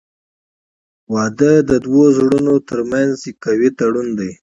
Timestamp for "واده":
1.13-1.53